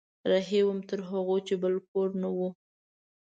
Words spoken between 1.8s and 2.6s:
کور نه و